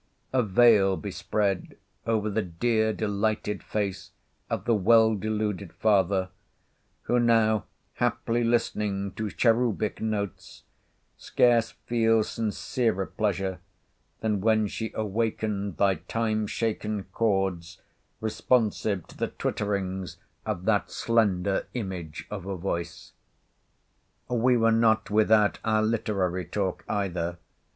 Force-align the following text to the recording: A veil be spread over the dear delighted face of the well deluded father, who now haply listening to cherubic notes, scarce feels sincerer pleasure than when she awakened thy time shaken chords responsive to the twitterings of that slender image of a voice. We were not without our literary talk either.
A 0.33 0.41
veil 0.41 0.97
be 0.97 1.11
spread 1.11 1.77
over 2.07 2.27
the 2.27 2.41
dear 2.41 2.91
delighted 2.91 3.61
face 3.61 4.09
of 4.49 4.65
the 4.65 4.73
well 4.73 5.13
deluded 5.13 5.73
father, 5.73 6.29
who 7.03 7.19
now 7.19 7.65
haply 7.93 8.43
listening 8.43 9.11
to 9.11 9.29
cherubic 9.29 10.01
notes, 10.01 10.63
scarce 11.19 11.69
feels 11.85 12.29
sincerer 12.31 13.05
pleasure 13.05 13.59
than 14.21 14.41
when 14.41 14.65
she 14.65 14.91
awakened 14.95 15.77
thy 15.77 15.93
time 15.93 16.47
shaken 16.47 17.03
chords 17.13 17.79
responsive 18.21 19.05
to 19.05 19.15
the 19.15 19.27
twitterings 19.27 20.17
of 20.47 20.65
that 20.65 20.89
slender 20.89 21.67
image 21.75 22.25
of 22.31 22.47
a 22.47 22.57
voice. 22.57 23.13
We 24.27 24.57
were 24.57 24.71
not 24.71 25.11
without 25.11 25.59
our 25.63 25.83
literary 25.83 26.45
talk 26.45 26.83
either. 26.89 27.37